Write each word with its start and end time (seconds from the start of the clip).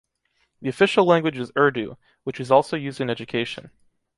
The 0.63 0.67
official 0.67 1.05
language 1.05 1.37
is 1.37 1.51
Urdu, 1.55 1.95
which 2.23 2.39
is 2.39 2.49
also 2.49 2.75
used 2.75 2.99
in 2.99 3.07
education. 3.11 3.69